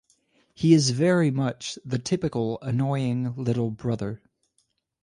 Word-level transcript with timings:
He 0.55 0.73
is 0.73 0.89
very 0.89 1.29
much 1.29 1.77
the 1.85 1.99
typical 1.99 2.57
annoying 2.63 3.35
little 3.35 3.69
brother. 3.69 4.19